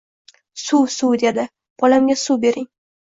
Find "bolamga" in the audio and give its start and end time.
1.83-2.17